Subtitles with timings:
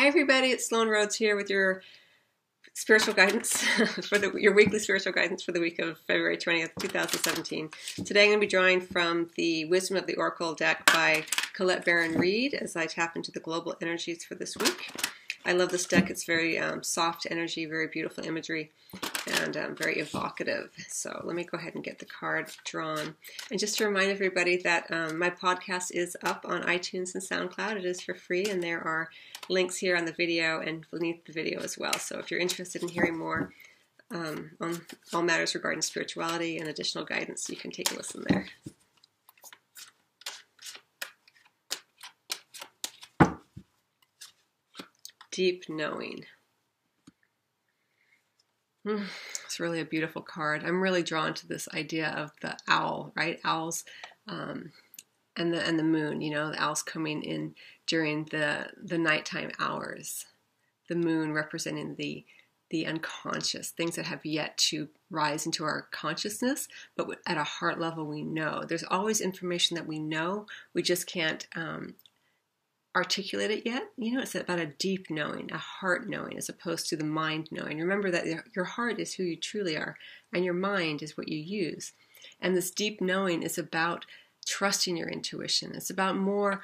[0.00, 0.46] Hi, everybody.
[0.46, 1.82] It's Sloan Rhodes here with your
[2.72, 3.62] spiritual guidance
[4.08, 7.68] for the your weekly spiritual guidance for the week of February 20th, 2017.
[8.06, 11.84] Today I'm going to be drawing from the Wisdom of the Oracle deck by Colette
[11.84, 14.90] Baron Reid as I tap into the global energies for this week.
[15.44, 16.08] I love this deck.
[16.08, 18.72] It's very um, soft energy, very beautiful imagery,
[19.42, 20.70] and um, very evocative.
[20.88, 23.16] So let me go ahead and get the card drawn.
[23.50, 27.76] And just to remind everybody that um, my podcast is up on iTunes and SoundCloud.
[27.76, 29.10] It is for free, and there are
[29.48, 31.94] links here on the video and beneath the video as well.
[31.94, 33.52] So if you're interested in hearing more
[34.12, 34.80] um, on
[35.12, 38.46] all matters regarding spirituality and additional guidance, you can take a listen there.
[45.30, 46.24] Deep knowing.
[48.84, 49.04] Hmm,
[49.44, 50.64] it's really a beautiful card.
[50.64, 53.38] I'm really drawn to this idea of the owl, right?
[53.44, 53.84] Owls
[54.26, 54.72] um,
[55.36, 56.20] and the and the moon.
[56.20, 57.54] You know, the owls coming in
[57.86, 60.26] during the the nighttime hours.
[60.88, 62.24] The moon representing the
[62.70, 67.80] the unconscious, things that have yet to rise into our consciousness, but at a heart
[67.80, 68.62] level, we know.
[68.66, 71.96] There's always information that we know, we just can't um,
[72.94, 73.88] articulate it yet.
[73.96, 77.48] You know, it's about a deep knowing, a heart knowing, as opposed to the mind
[77.50, 77.78] knowing.
[77.78, 79.96] Remember that your heart is who you truly are,
[80.32, 81.92] and your mind is what you use.
[82.40, 84.06] And this deep knowing is about
[84.50, 85.72] trusting your intuition.
[85.74, 86.60] It's about more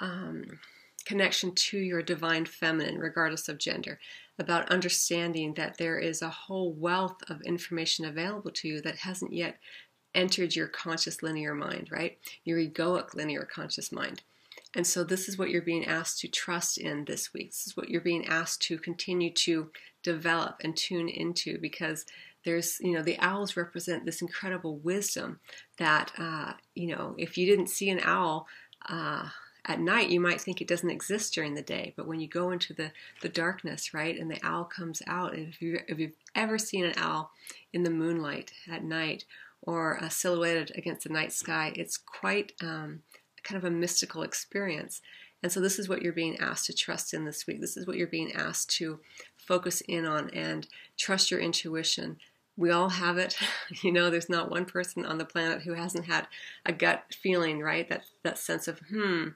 [0.00, 0.58] um,
[1.04, 4.00] connection to your divine feminine, regardless of gender.
[4.38, 9.32] About understanding that there is a whole wealth of information available to you that hasn't
[9.32, 9.58] yet
[10.14, 12.18] entered your conscious linear mind, right?
[12.44, 14.22] Your egoic linear conscious mind.
[14.74, 17.50] And so this is what you're being asked to trust in this week.
[17.50, 19.70] This is what you're being asked to continue to
[20.02, 22.06] develop and tune into because
[22.44, 25.40] there's, you know, the owls represent this incredible wisdom
[25.78, 28.46] that, uh, you know, if you didn't see an owl,
[28.88, 29.28] uh,
[29.66, 32.50] at night you might think it doesn't exist during the day but when you go
[32.50, 36.12] into the, the darkness right and the owl comes out and if, you, if you've
[36.34, 37.30] ever seen an owl
[37.72, 39.24] in the moonlight at night
[39.62, 43.00] or uh, silhouetted against the night sky it's quite um,
[43.44, 45.00] kind of a mystical experience.
[45.42, 47.60] And so this is what you're being asked to trust in this week.
[47.60, 48.98] This is what you're being asked to
[49.36, 50.66] focus in on and
[50.96, 52.16] trust your intuition.
[52.56, 53.36] We all have it.
[53.82, 56.28] You know, there's not one person on the planet who hasn't had
[56.64, 57.88] a gut feeling, right?
[57.88, 59.28] That that sense of, hmm,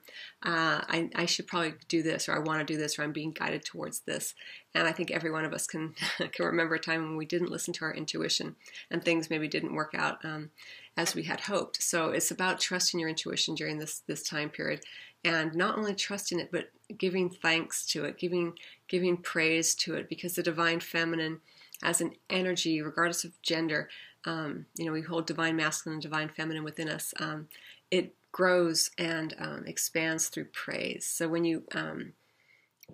[0.43, 3.11] uh, I, I should probably do this, or I want to do this, or I'm
[3.11, 4.33] being guided towards this.
[4.73, 5.93] And I think every one of us can
[6.31, 8.55] can remember a time when we didn't listen to our intuition
[8.89, 10.51] and things maybe didn't work out um,
[10.95, 11.81] as we had hoped.
[11.83, 14.81] So it's about trusting your intuition during this this time period,
[15.25, 18.53] and not only trusting it, but giving thanks to it, giving
[18.87, 21.41] giving praise to it, because the divine feminine
[21.83, 23.89] as an energy, regardless of gender,
[24.25, 27.13] um, you know, we hold divine masculine and divine feminine within us.
[27.19, 27.47] Um,
[27.89, 31.05] it grows and um, expands through praise.
[31.05, 32.13] So when you um,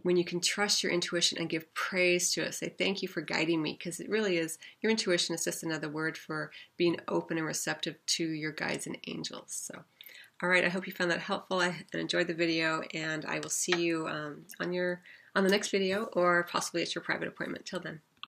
[0.03, 3.22] when you can trust your intuition and give praise to it, say thank you for
[3.22, 7.38] guiding me, because it really is your intuition is just another word for being open
[7.38, 9.46] and receptive to your guides and angels.
[9.47, 9.84] So.
[10.44, 13.50] All right, I hope you found that helpful and enjoyed the video, and I will
[13.50, 15.02] see you um, on your
[15.34, 17.66] on the next video or possibly at your private appointment.
[17.66, 18.02] Till then.